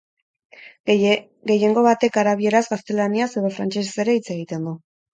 Gehiengo 0.89 1.85
batek 1.89 2.19
arabieraz, 2.23 2.65
gaztelaniaz 2.75 3.31
edo 3.39 3.55
frantsesez 3.57 3.97
ere 4.07 4.21
hitz 4.21 4.29
egiten 4.39 4.71
du. 4.73 4.79